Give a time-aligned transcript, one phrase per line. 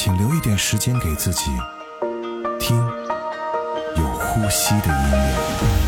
[0.00, 1.50] 请留一点时间给自己，
[2.60, 2.76] 听
[3.96, 5.87] 有呼吸的音乐。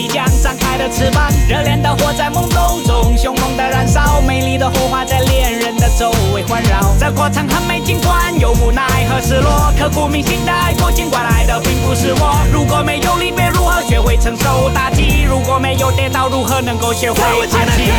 [0.00, 1.30] 即将张开的翅膀。
[1.46, 6.96] 热烈的火在懵懂中凶猛的燃烧，美丽的火花在恋人的周围环绕。
[6.98, 12.34] 这过程很美，尽管有无奈和失落，刻骨铭心的爱过，尽管爱的并不是我。
[12.50, 15.22] 如果没有离别，如何学会承受打击？
[15.28, 17.92] 如果没有跌倒，如何能够学会爬起？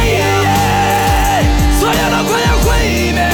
[1.80, 3.30] 所有的快要毁灭，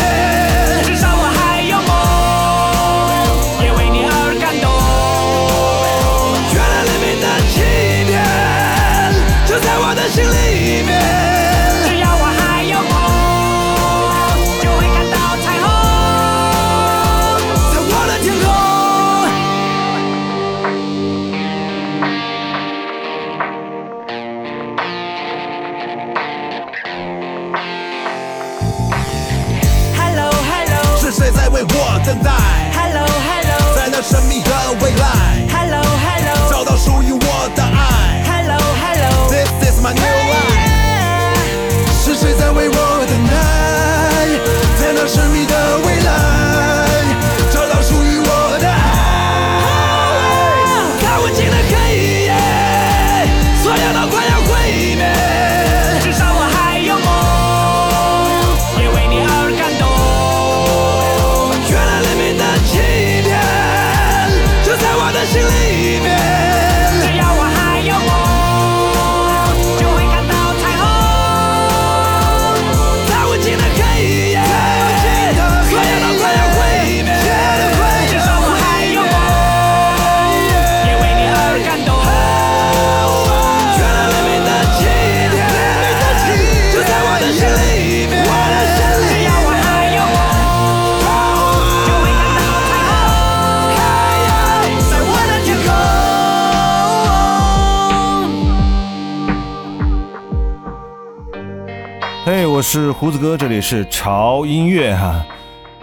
[102.70, 105.26] 是胡子哥，这里是潮音乐哈。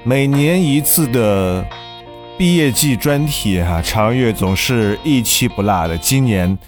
[0.03, 1.67] 每年一次的
[2.37, 5.97] 毕业季专题哈，潮音乐总是一期不落的。
[5.97, 6.59] 今年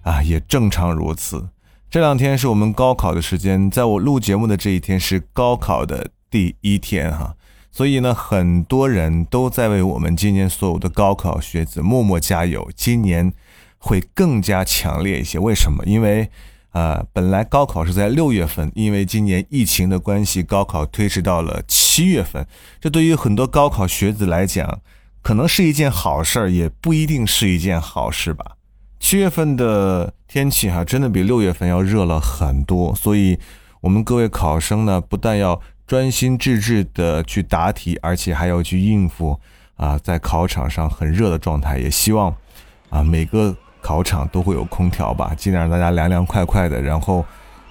[0.00, 1.46] 啊，也正常如此。
[1.90, 7.34] 这两天是我们高考的时间，在我录节目的这一天是高考的第一天哈，
[7.70, 12.66] 所以呢，很多人都在为我们今年所有的高考学子默默加油。
[12.74, 13.30] 今年
[13.76, 15.84] 会更加强烈一些，为什么？
[15.84, 16.30] 因为。
[16.76, 22.46] 呃，本来高考是在六月份，因为今年疫情的关系，高考推迟到了七月份。
[22.78, 24.82] 这对于很多高考学子来讲，
[25.22, 28.58] 可能是一件好事儿，也不一定是一件好事吧。
[29.00, 33.38] 七月份的天气哈，真的比六月份要热了很多，所以
[33.80, 39.40] 我们各位考生呢，不但要专心致志的去答题，而且还要去应付
[39.76, 41.78] 啊，在考场上很热的状态。
[41.78, 42.36] 也希望
[42.90, 47.24] 啊，每个考场都会有空调吧，尽量让大家凉凉快快的，然后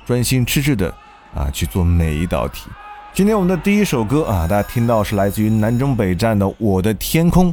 [0.06, 0.88] 专心致志的
[1.34, 2.70] 啊去做每一道题。
[3.12, 7.52] 今天我们的第一首歌啊，大家听到是来自于南征北战的《我的天空》，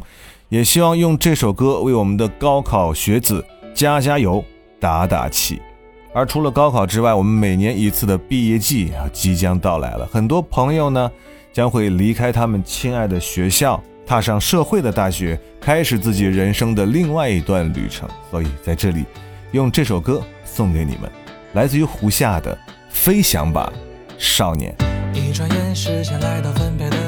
[0.49, 3.45] 也希望用这首歌为我们的高考学子。
[3.75, 4.45] 加加油，
[4.79, 5.61] 打打气。
[6.15, 10.07] 而除了高考之外，我们每年一次的毕业季啊即将到来了。
[10.13, 11.11] 很多朋友呢
[11.53, 13.83] 将会离开他们亲爱的学校，
[14.13, 18.07] 踏上社会的大学，开始自己人生的另外一段旅程。
[18.31, 19.07] 所以在这里，
[19.53, 21.11] 用这首歌送给你们，
[21.55, 22.55] 来自于胡夏的
[22.91, 23.73] 《飞翔吧，
[24.19, 24.75] 少年》。
[25.19, 27.02] 一转眼，时间来到分别的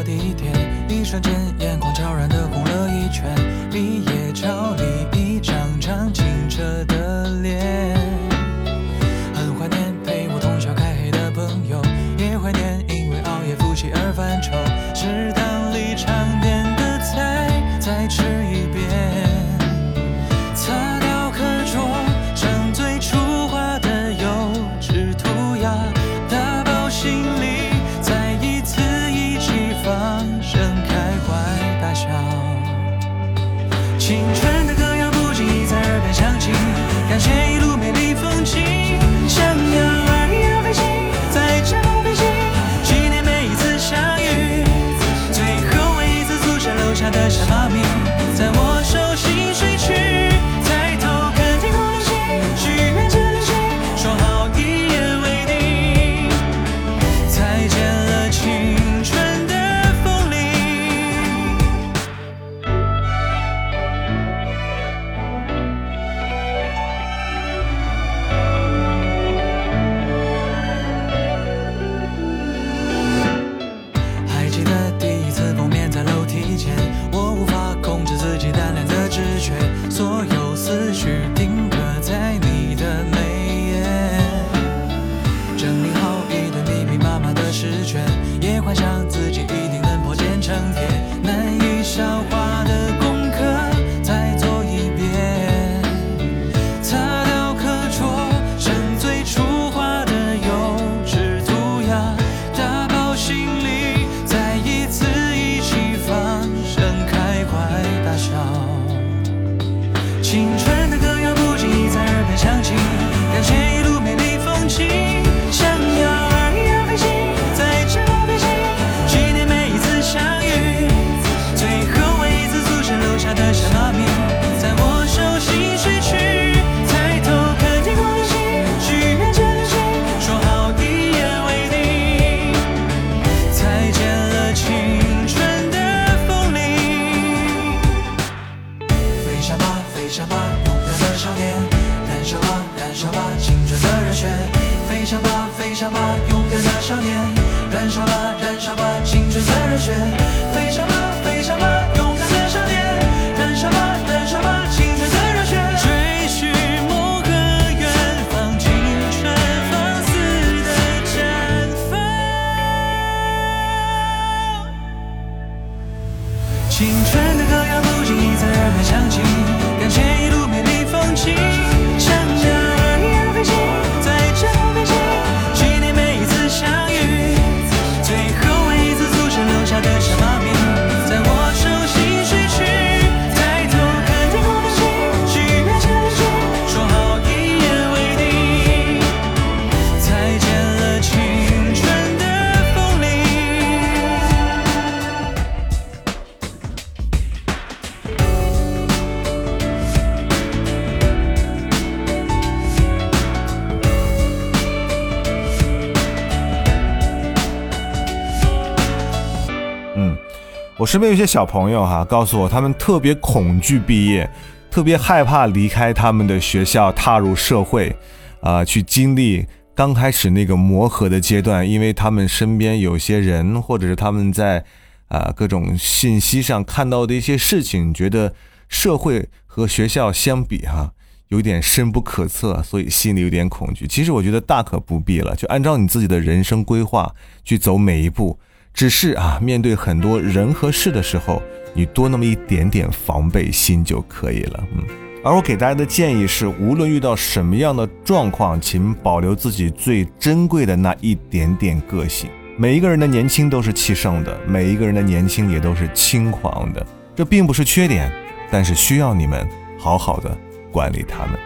[210.94, 214.30] 身边有些小朋友哈，告诉我他们特别恐惧毕业，
[214.70, 217.92] 特别害怕离开他们的学校，踏入社会，
[218.40, 224.64] 啊、去经历刚开始那个磨合的阶段，因为他们身边有些人，或者是他们在
[225.08, 228.32] 啊、各种信息上看到的一些事情，觉得
[228.68, 230.92] 社会和学校相比哈、
[231.26, 233.88] 有点深不可测，所以心里有点恐惧。
[233.88, 238.38] 其实我觉得大可不必了，就按照你自己的人生规划去走每一步。
[238.74, 241.40] 只是啊，面对很多人和事的时候，
[241.72, 244.64] 你多那么一点点防备心就可以了。
[244.76, 244.82] 嗯，
[245.22, 252.28] 而我给大家的建议是，无论遇到什么样的状况，请保留自己最珍贵的那一点点个性。
[252.56, 256.84] 每一个人的年轻都是气盛的，每一个人的年轻也都是轻狂的。
[257.14, 258.10] 这并不是缺点，
[258.50, 260.36] 但是需要你们好好的
[260.72, 261.38] 管理他们。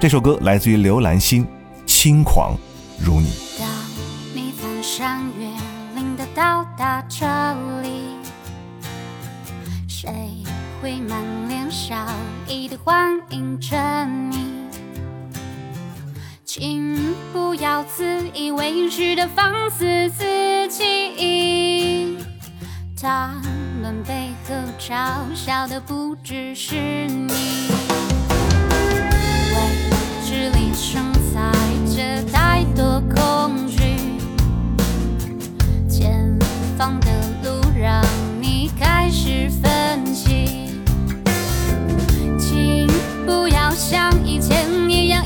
[0.00, 1.44] 这首歌来自于刘兰心，
[1.86, 2.58] 《轻狂
[2.98, 3.28] 如你》。
[4.98, 5.33] 当你
[6.34, 7.24] 到达这
[7.80, 8.16] 里，
[9.86, 10.10] 谁
[10.82, 11.94] 会满脸笑
[12.48, 14.52] 意的欢迎着你？
[16.44, 22.18] 请不要自以为是的放肆自己，
[23.00, 23.40] 他
[23.80, 27.32] 们背后嘲笑的不只是你。
[29.54, 29.56] 位
[30.24, 31.52] 置里承载
[31.94, 33.73] 着太多恐惧，
[36.76, 37.06] 方的
[37.44, 38.04] 路让
[38.40, 40.70] 你开始分析，
[42.38, 42.88] 请
[43.24, 45.24] 不要像以前一样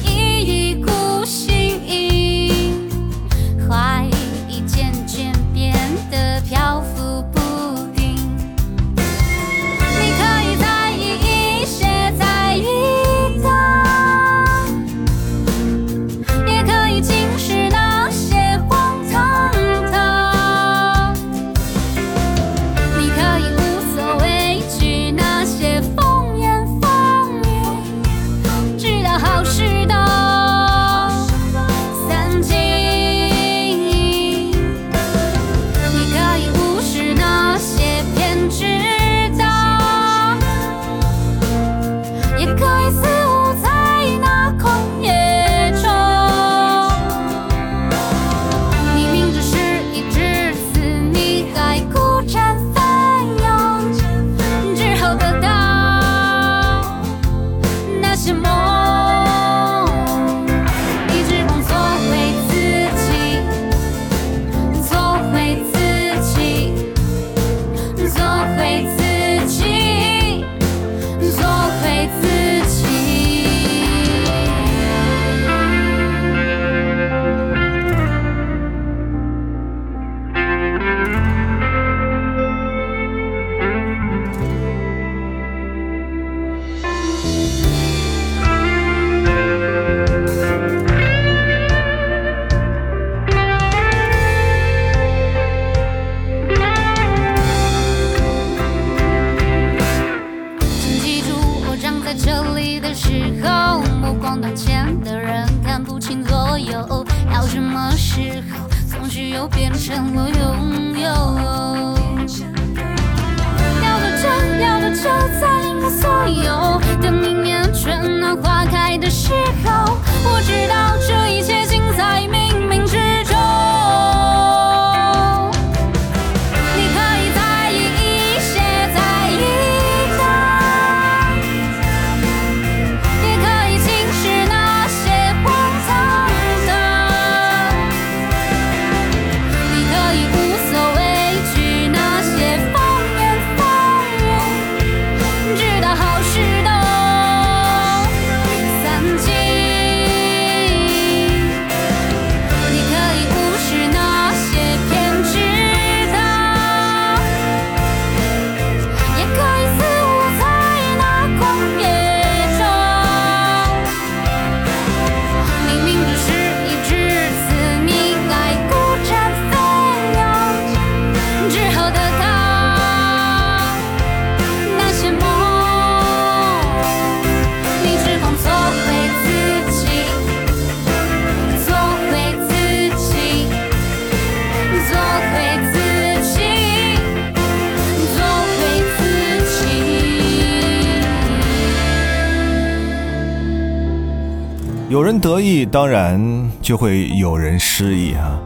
[195.20, 198.40] 得意，当然就会有人失意啊。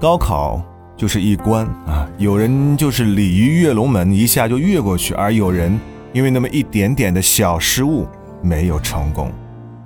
[0.00, 0.60] 高考
[0.96, 5.78] 就是一关啊，有人就是鲤鱼跃龙门，一下就越过去；而有人
[6.12, 8.06] 因为那么一点点的小失误
[8.42, 9.30] 没有成功。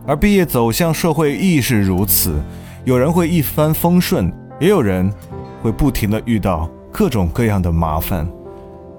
[0.07, 2.41] 而毕业走向社会亦是如此，
[2.85, 5.13] 有人会一帆风顺，也有人
[5.63, 8.27] 会不停的遇到各种各样的麻烦。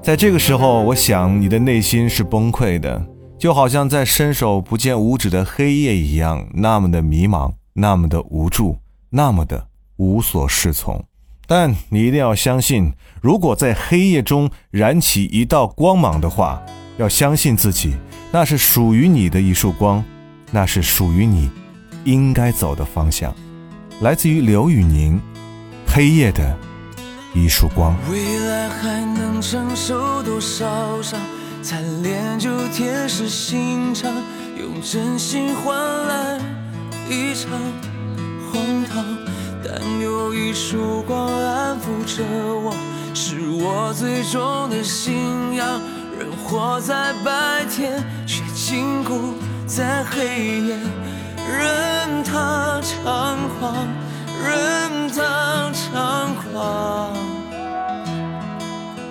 [0.04, 3.02] 在这个时候，我想你的内心是崩溃的，
[3.40, 8.78] 就好像在伸手不见五指的黑夜一样，那么的迷茫，那么的无助，
[9.12, 9.68] 那么的
[9.98, 11.06] 无所适从。
[11.46, 16.62] 但你一定要相信，如果在黑夜中燃起一道光芒的话，
[16.98, 17.96] 要相信自己，
[18.32, 20.04] 那是属于你的一束光，
[20.52, 21.50] 那是属于你
[22.06, 23.34] 应该走的方向。
[24.02, 25.22] 来自于刘宇宁，
[25.94, 26.58] 《黑夜的
[27.36, 27.96] 一束光》。
[28.12, 31.20] 未来还能承受多少伤？
[31.68, 34.10] 才练就铁石心肠，
[34.58, 36.40] 用真心换来
[37.10, 37.52] 一场
[38.50, 39.04] 荒唐。
[39.62, 42.74] 但有一束光安抚着我，
[43.14, 45.82] 是我最终的信仰。
[46.18, 49.34] 人活在白天，却禁锢
[49.68, 50.78] 在黑夜，
[51.52, 53.76] 任它猖狂，
[54.42, 57.14] 任它猖狂。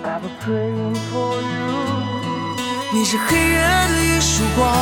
[0.03, 2.06] I've been praying for you.
[2.97, 4.73] 你是黑夜的一束光，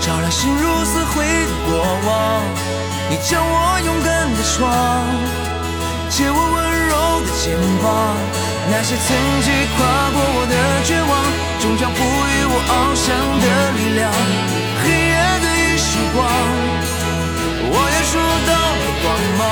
[0.00, 2.40] 照亮心如死灰的过往。
[3.10, 4.62] 你教我勇敢的闯，
[6.08, 6.56] 借我温
[6.86, 6.94] 柔
[7.26, 8.14] 的肩膀。
[8.70, 9.08] 那些曾
[9.42, 9.78] 经跨
[10.14, 10.54] 过我的
[10.86, 11.12] 绝望，
[11.58, 12.06] 终将赋予
[12.54, 13.04] 我翱翔
[13.42, 14.06] 的力量。
[14.84, 16.22] 黑夜的一束光，
[17.72, 18.14] 我也触
[18.46, 19.06] 到了光
[19.40, 19.42] 芒。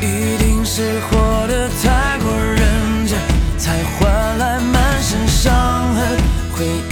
[0.00, 1.18] 一定是活
[5.40, 6.18] 伤痕。
[6.50, 6.87] 回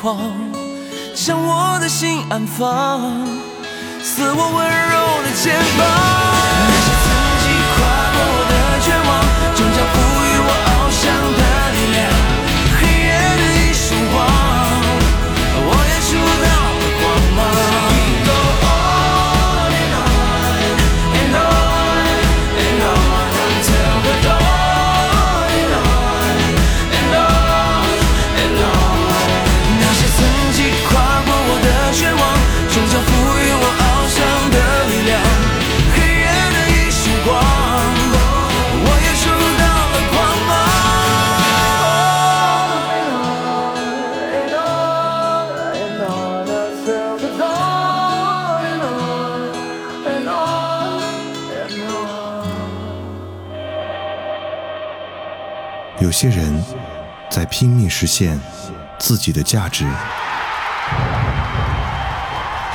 [0.00, 0.16] 狂，
[1.14, 3.02] 将我的心安放，
[4.02, 6.79] 似我温柔的肩膀。
[59.10, 59.84] 自己的价值，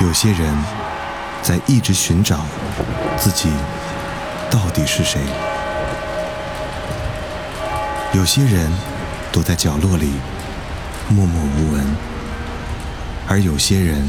[0.02, 0.54] 有些人
[1.40, 2.44] 在一直寻找
[3.16, 3.48] 自己
[4.50, 5.22] 到底是谁，
[8.12, 8.70] 有些人
[9.32, 10.12] 躲在角落里
[11.08, 11.96] 默默无闻，
[13.26, 14.06] 而有些人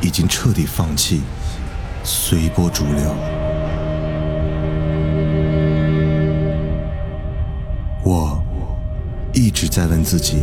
[0.00, 1.22] 已经彻底放弃，
[2.02, 3.14] 随波逐流。
[8.02, 8.42] 我
[9.32, 10.42] 一直在问自己：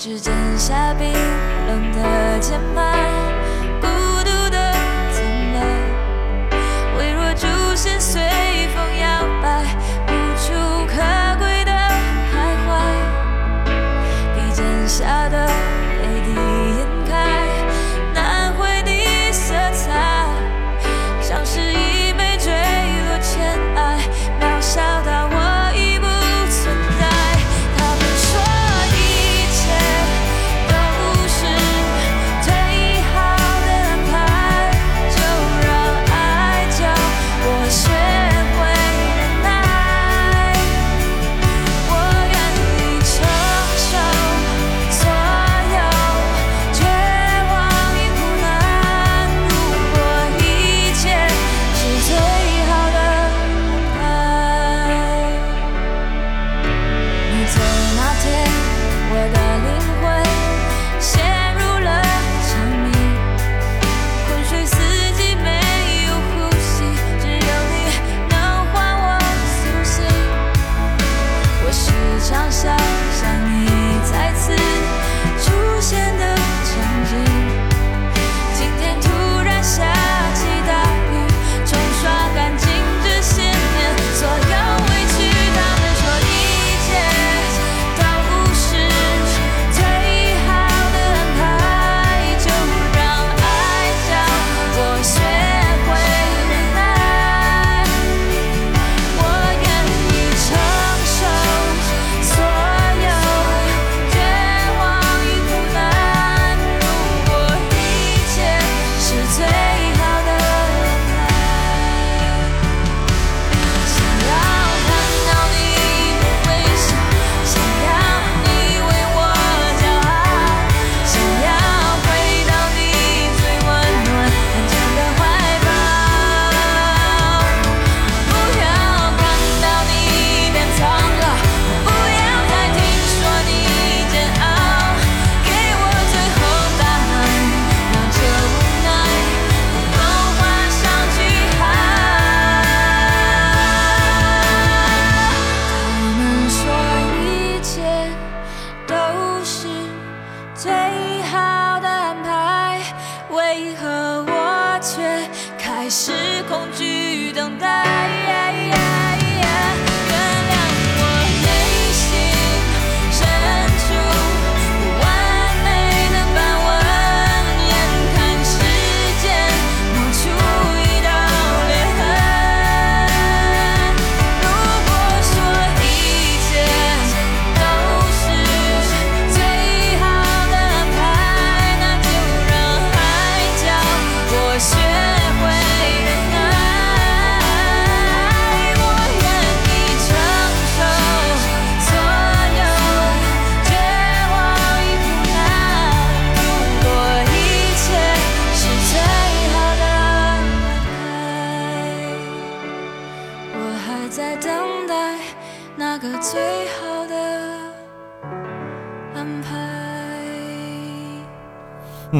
[0.00, 3.39] 指尖下冰冷的键盘，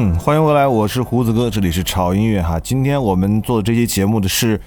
[0.03, 2.59] 嗯，欢迎回来，我是胡子哥，这里是潮音乐哈。
[2.59, 4.59] 今天我们做这期节目的是，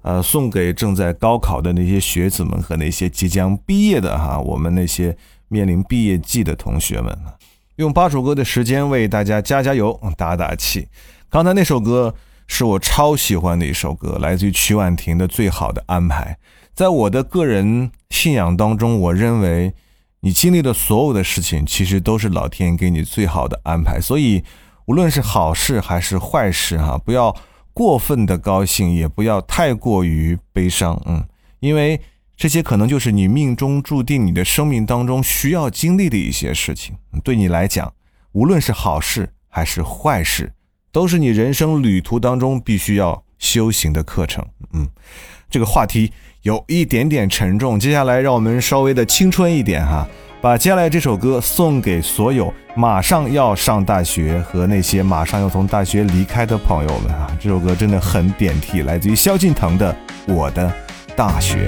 [0.00, 5.16] 呃，送给正在高考的那些学子们和那些即将毕业的哈，我们那些
[5.46, 7.16] 面临毕业季的同学们，
[7.76, 10.88] 用八首歌的时间为大家加加油、打打气。
[11.30, 12.12] 刚才那首歌
[12.48, 16.36] 是我超喜欢的一首歌，来自于曲婉婷的《最好的安排》。
[16.74, 19.72] 在我的个人信仰当中，我认为
[20.22, 24.00] 你经历的所有的事情，其实都是老天给你最好的安排。
[24.00, 24.42] 所以，
[24.92, 27.34] 无论是好事还是坏事，哈，不要
[27.72, 31.26] 过分的高兴，也不要太过于悲伤，嗯，
[31.60, 31.98] 因为
[32.36, 36.94] 这些可能就是你命中注定你的生命当中需要经历的一些事情。
[37.24, 37.90] 对你来讲，
[38.32, 40.52] 无论是好事还是坏事，
[40.92, 44.44] 都是你人生旅途当中必须要修行的课程。
[44.74, 44.86] 嗯，
[45.48, 50.06] 这个话题有一点点沉重，接下来让我们稍微的青春一点哈，
[50.42, 57.30] 把接下来这首歌送给所有马上要上大学和那些马上要从大学离开的朋友们啊！
[57.40, 59.94] 这首歌真的很点题，来自于萧敬腾的
[60.34, 60.72] 《我的
[61.14, 61.64] 大学》。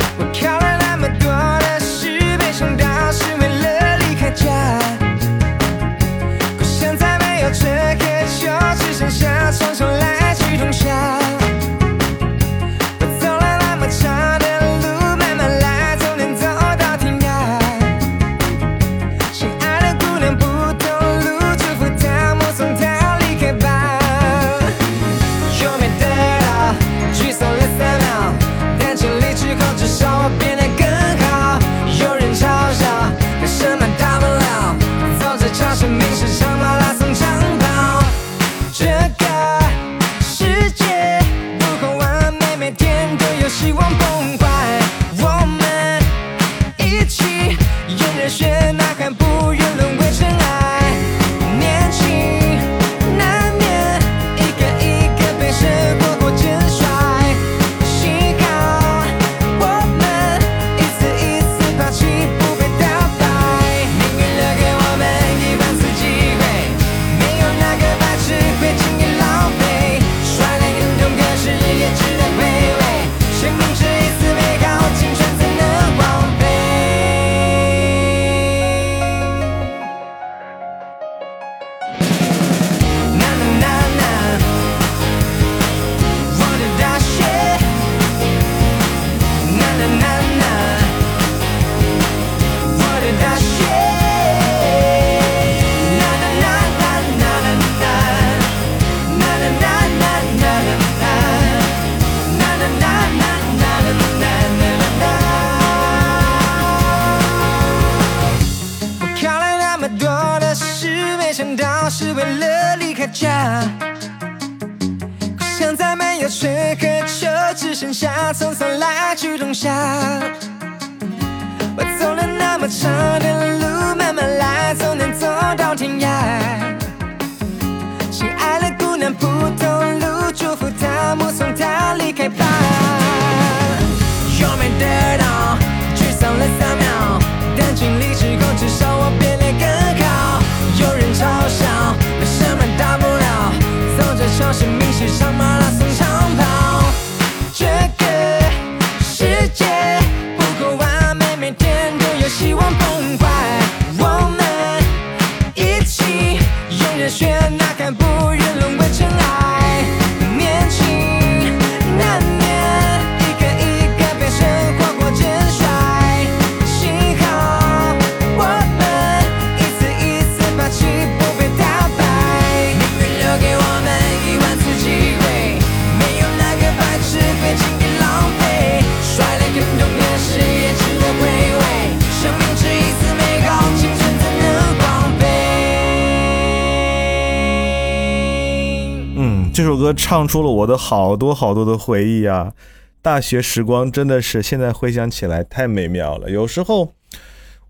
[189.85, 192.55] 歌唱出了我的好多好多的回忆啊！
[193.03, 196.31] 大学时光真的是现在回想起来太美妙了。
[196.31, 196.95] 有时候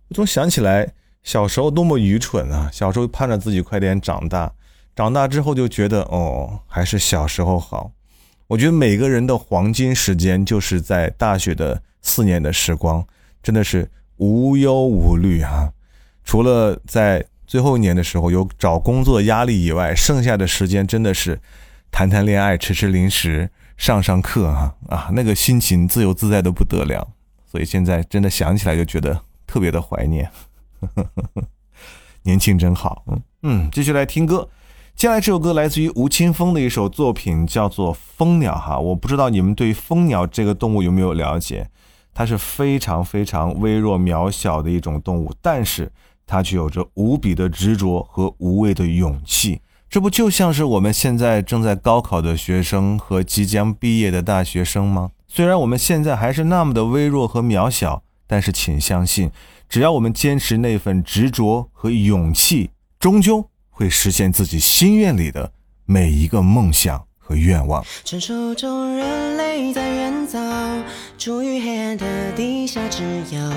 [0.07, 0.92] 我总想起来
[1.24, 2.70] 小时候多么愚蠢啊！
[2.72, 4.53] 小时候盼着自己快点长大，
[4.94, 7.90] 长大之后就觉得哦，还是小时候好。
[8.46, 13.05] 我觉得每个人的黄金时间就是在大学的四年的时光，
[13.42, 15.72] 真的是无忧无虑啊！
[16.22, 21.40] 除了在最后一年的时候有找工作压力以外，剩下的时间真的是
[21.94, 27.07] 谈谈恋爱、吃吃零食、上上课啊啊，那个心情自由自在的不得了。
[27.46, 30.28] 所以现在真的想起来就觉得特别的怀念，
[32.24, 33.04] 年轻真好。
[33.07, 34.48] 嗯嗯，继续来听歌。
[34.96, 38.76] 接下来这首歌来自于吴青峰的一首作品，叫做《蜂鸟》哈。
[38.76, 41.70] 我不知道你们对蜂鸟这个动物有没有了解？
[42.12, 45.92] 它是非常非常微弱渺小的一种动物，但是
[46.26, 49.61] 它却有着无比的执着和无畏的勇气。
[49.94, 55.12] 这不就像是我们现在正在高考的学生和即将毕业的大学生吗？
[55.28, 59.30] 虽然我们现在还是那么的微弱和渺小，但是请相信，
[59.68, 65.52] 只要我们坚持那份执着和勇气，终究会实现自己心愿里的
[65.85, 67.85] 每一个梦想和愿望。
[68.05, 70.39] 传说中人类在远早，
[71.19, 72.05] 处于黑暗的
[72.37, 73.53] 地下之遥，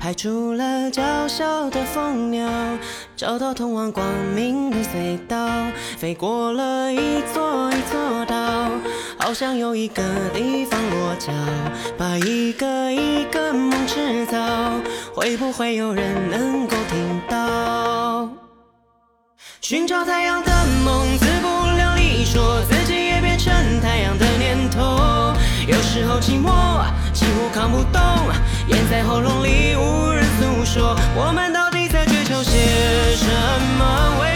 [0.00, 2.50] 派出了娇小的蜂鸟，
[3.16, 5.48] 找到通往光明的隧道，
[5.98, 8.70] 飞过了一座一座岛，
[9.18, 10.02] 好像有一个
[10.32, 11.32] 地方落脚，
[11.98, 14.72] 把一个一个梦制造，
[15.14, 18.28] 会不会有人能够听到？
[19.60, 20.50] 寻找太阳的
[20.84, 22.89] 梦，自不量力，说自己
[23.80, 25.34] 太阳的念头。
[25.66, 26.50] 有时候寂寞
[27.12, 28.00] 几乎扛不动，
[28.68, 30.96] 咽在喉咙里无人诉说。
[31.14, 33.26] 我们到底在追求些什
[33.78, 34.29] 么？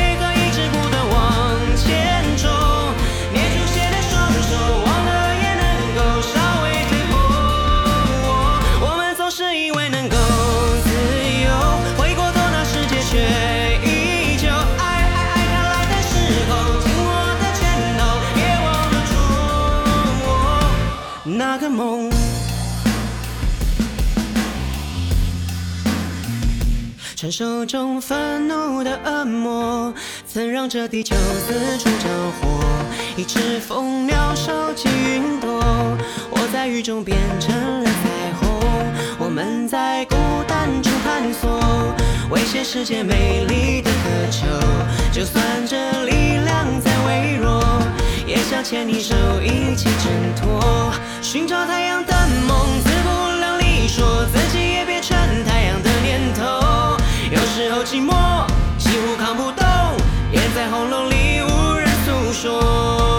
[27.24, 29.94] 传说中愤怒的恶魔，
[30.30, 32.06] 曾让这地球四处着
[32.38, 32.62] 火。
[33.16, 35.58] 一只蜂鸟收集云朵，
[36.30, 38.60] 我在雨中变成了彩虹。
[39.18, 41.94] 我们在孤单中探索，
[42.28, 44.44] 为现世界美丽的渴求。
[45.10, 47.64] 就算这力量再微弱，
[48.26, 50.92] 也想牵你手一起挣脱。
[51.22, 52.12] 寻找太阳的
[52.46, 54.63] 梦，自不量力，说自己
[57.94, 58.10] 寂寞
[58.76, 59.64] 几乎扛不动，
[60.32, 63.13] 咽在喉咙里无人诉说。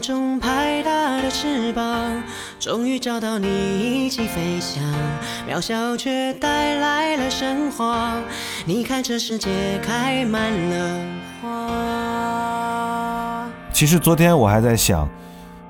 [0.00, 2.22] 中拍打的翅膀，
[2.58, 4.82] 终于找到你一起飞翔，
[5.48, 8.20] 渺小却带来了神话。
[8.64, 9.50] 你看这世界
[9.82, 11.00] 开满了
[11.42, 12.66] 花。
[13.72, 15.08] 其实昨天我还在想，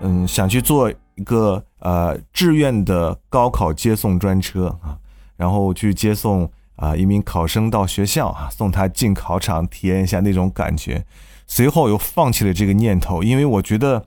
[0.00, 4.98] 嗯，想去做一个呃志愿的高考接送专车啊，
[5.36, 11.04] 然后去接送啊、一名考生到学校啊，送他进考场，体验一下那种感觉。
[11.46, 14.04] 随后又放弃了这个念头，因为我觉得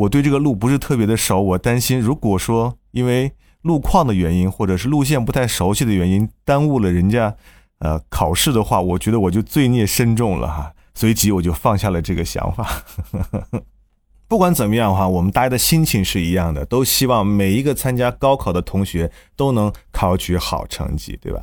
[0.00, 3.32] 我对这个路不是特别的熟，我担心如果说因为
[3.62, 7.36] 路况的原因，或者是路线不太熟悉的原因，耽误了人家
[7.80, 10.72] 呃考试的话，我觉得我就罪孽深重了哈。
[10.94, 12.82] 随即我就放下了这个想法。
[14.26, 21.42] 不管怎么样哈，我们大家的心情是一样的，都希望每一个参加高考的同学都能考取好成绩，对吧？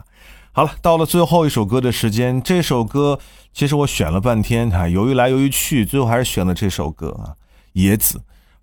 [0.52, 3.20] 好了，到了最后一首歌的时间，这首歌
[3.54, 7.36] 其实我选了半天哈，犹豫来犹豫去，最后还是选了这首歌啊，
[7.74, 8.18] 《野子》。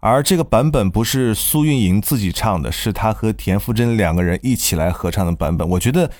[0.05, 5.67] 而这个版本不是苏运莹自己唱的，是她和田馥甄两个人一起来合唱的版本。
[5.67, 6.11] 我觉得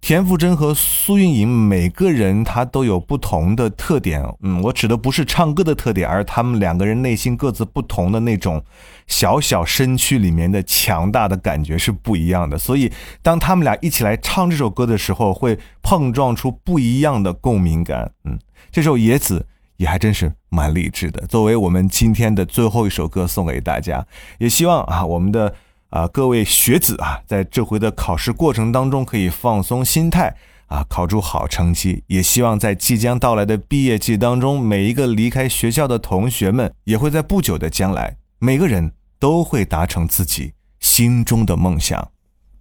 [0.00, 8.60] 田馥甄和苏运莹每个人他都有不同的特点，嗯，我指的不是唱歌的特点，而他们两个人内心各自不同的那种
[9.06, 12.58] 小小身躯里面的强大的感觉是不一样的。
[12.58, 12.90] 所以
[13.22, 18.10] 当他们俩一起来唱这首歌的时候，会碰撞出不一样的共鸣感。
[18.24, 18.36] 嗯，
[18.72, 19.46] 这首《野子》
[19.78, 24.06] 也还真是蛮励志的，作为我们今天的最后一首歌送给大家，
[24.38, 25.52] 也希望啊我们的。
[25.90, 32.04] 啊，各位学子啊，在这回的考试过程当中可以放松心态啊，考出好成绩。
[32.08, 42.10] 也希望在即将到来的毕业季当中，每一个离开学校的同学们，也会在不久的将来，每个人都会达成自己心中的梦想。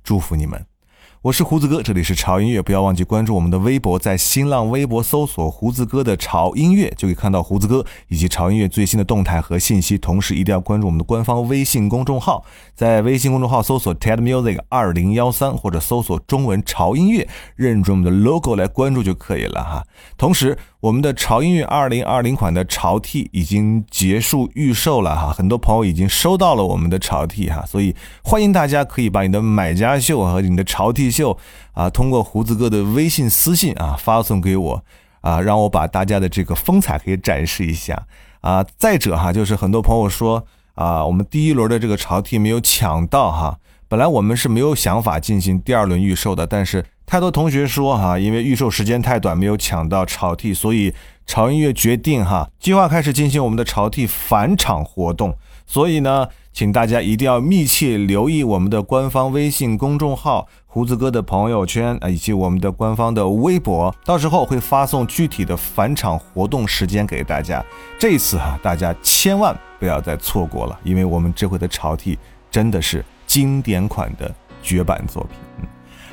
[0.05, 0.65] 祝福你们！
[1.23, 9.97] 我是胡子哥，这里是潮音乐，不要忘记关注我们的微博，在新浪微博搜索“胡子哥的潮音乐”，就可以看到胡子哥以及潮音乐最新的动态和信息。
[9.97, 12.45] 同时，一定要关注我们的官方微信公众号，
[12.75, 19.83] 在微信公众号搜索 “TED Music 二零幺三”或者搜索中文“潮音乐”，认准我们的 logo 来关注就可以了哈。
[20.17, 20.55] 同时，
[20.87, 31.37] 我们的潮音乐二零二零款的潮 T 已经结束预售了哈，很多朋友已经收到了我们的潮 T 哈，所以欢迎大家可以把你的买家秀和你的潮 T 秀
[31.73, 34.81] 啊，通过胡子哥的微信私信啊发送给我
[35.19, 38.07] 啊，让我把大家的这个风采可以展示一下
[38.39, 38.65] 啊。
[38.77, 40.41] 再者哈，就是很多朋友说
[40.75, 43.57] 啊，我们第一轮的这个潮 T 没有抢到哈，
[43.89, 46.85] 本来我们是没有想法进行第二轮预售的，但是。
[47.07, 50.93] 太多同学说哈，因为预售时间太短，没有抢到潮 T，所以
[51.25, 55.37] 潮音乐决定哈，计划开始进行我们的潮 T 返场活动。
[55.65, 67.63] 所以呢，请大家一定要密切留意我们的官方微信公众号、胡子哥的朋友圈啊，以及我们的官方的微博，到时候会发送具体的返场活动时间给大家。
[67.97, 72.19] 这一次哈，大家千万不要再错过了，因为我们这回的潮 T
[72.51, 74.29] 真的是经典款的
[74.61, 75.46] 绝版作品。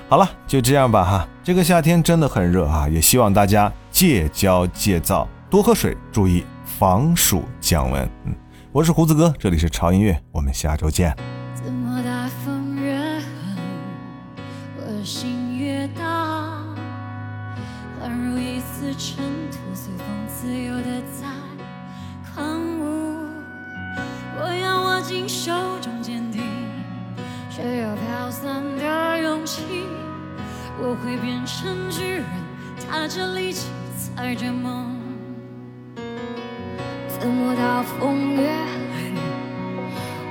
[0.06, 1.28] 好了，就这样吧哈。
[1.42, 8.08] 这个夏天真的很热啊，也希望大家戒骄戒躁，多喝水，注意防暑降温。
[8.24, 8.34] 嗯，
[8.70, 11.16] 我是胡子哥，这里是潮音乐，我们下周见。
[11.54, 13.56] 怎么大风越狠，
[14.76, 16.62] 我心越大，
[18.02, 21.26] 宛如一丝尘土，随风自由的在
[22.34, 23.16] 狂舞。
[24.38, 25.50] 我要握紧手
[25.80, 26.23] 中坚，
[27.54, 29.62] 却又飘散的勇气。
[30.76, 32.24] 我会变成巨人，
[32.90, 33.68] 踏着力气，
[34.16, 34.98] 踩着梦。
[37.06, 39.14] 怎么大风越狠，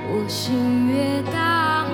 [0.06, 1.86] 我心越大，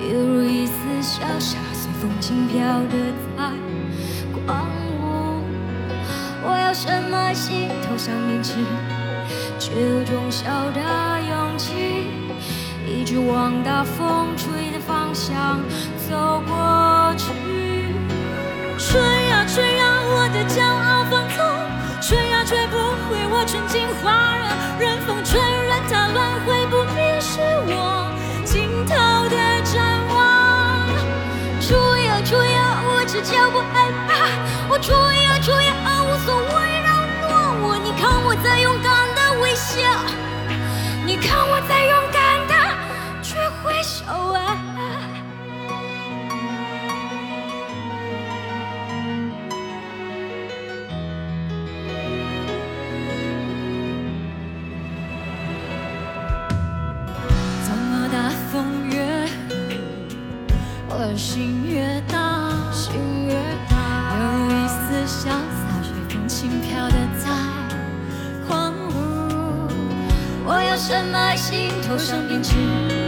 [0.00, 3.50] 犹如一丝小沙，随风轻飘的在
[4.46, 5.42] 狂舞。
[6.44, 8.54] 我要深埋心头像面刺，
[9.58, 10.80] 却有种小的，
[12.86, 15.60] 一直往大风吹的方向
[16.08, 17.56] 走过去。
[18.78, 21.44] 吹啊吹啊我的骄傲放纵
[22.00, 28.12] 吹啊吹不毁我纯净花园任风吹任它乱毁不灭是我
[28.44, 28.94] 尽头
[29.28, 29.82] 的展
[30.14, 30.88] 望
[31.60, 31.76] 吹
[32.06, 39.80] 啊吹啊我只脚不害怕吹啊吹啊无所谓扰乱我你看我在勇敢的微笑
[41.04, 42.05] 你看我在勇
[44.06, 44.14] 怎
[57.76, 58.54] 么大风
[58.90, 58.94] 越，
[60.88, 62.16] 我心越大。
[64.18, 64.74] 有一丝
[65.06, 65.34] 潇洒，
[65.82, 67.26] 随风轻飘的在
[68.46, 68.90] 狂舞。
[70.44, 73.05] 我有什么爱心，头上编织。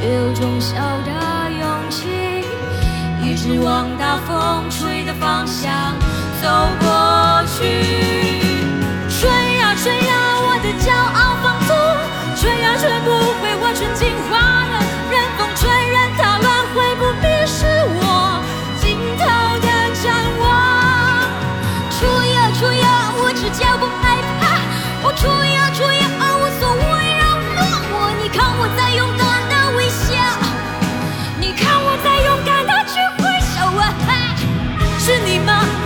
[0.00, 1.10] 却有种小的
[1.50, 2.44] 勇气，
[3.20, 5.92] 一直往大风吹的方向
[6.40, 7.64] 走过去。
[9.10, 9.28] 吹
[9.58, 11.74] 呀吹呀，我的骄傲放纵，
[12.36, 13.10] 吹呀吹不
[13.42, 14.78] 回我纯净花了，
[15.10, 17.66] 任风吹，任它乱，会不必是
[17.98, 18.40] 我
[18.80, 19.26] 尽头
[19.58, 19.66] 的
[19.98, 20.06] 展
[20.38, 20.46] 望。
[21.98, 24.62] 吹呀吹呀，我只叫不害怕，
[25.02, 26.07] 我吹呀吹呀，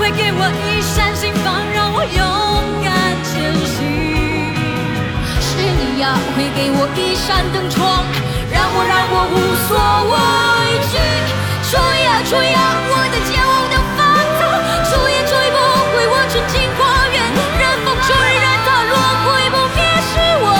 [0.03, 2.19] 会给我一扇心房，让我勇
[2.83, 2.91] 敢
[3.23, 3.87] 前行。
[5.39, 8.03] 是你呀，会给我一扇灯窗，
[8.51, 9.79] 让我让我无所
[10.11, 10.19] 畏
[10.91, 10.99] 惧。
[11.71, 12.59] 吹呀吹呀，
[12.91, 14.59] 我的骄傲的发烫，
[14.91, 15.59] 吹也吹不
[15.95, 17.23] 回我纯净花园。
[17.63, 18.11] 任风吹，
[18.43, 20.51] 任它落，会不灭是我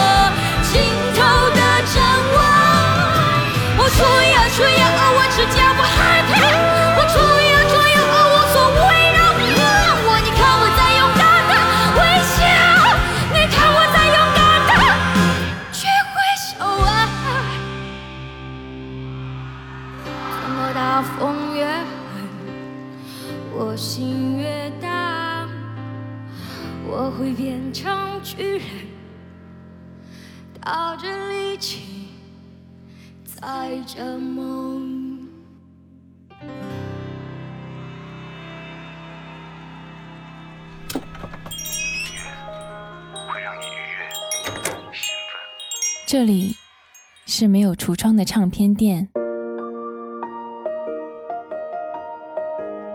[0.71, 0.87] 尽
[1.19, 1.19] 头
[1.51, 1.99] 的展
[2.31, 2.39] 望。
[3.75, 4.87] 我吹呀吹呀，
[5.19, 5.83] 我只叫不。
[21.03, 21.85] 风越狠，
[23.53, 25.49] 我心越大，
[26.87, 28.67] 我会变成巨人，
[30.61, 32.09] 带着力气。
[33.25, 35.29] 载着梦。
[46.07, 46.55] 这里
[47.27, 49.09] 是没有橱窗的唱片店，